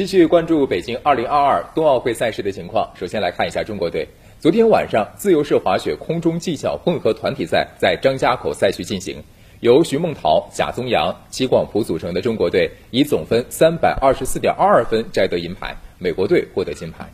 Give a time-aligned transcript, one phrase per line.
[0.00, 2.90] 继续关注北京二零二二冬奥会赛事的情况。
[2.98, 4.08] 首先来看一下中国队。
[4.38, 9.22] 昨天晚上，自由式滑雪空中技巧混合团体赛在张家口赛区进行，
[9.60, 17.04] 由徐梦桃、贾宗洋、齐广普组成的中国队以总分三百二十四点二二分摘得银牌，美国队获得金牌。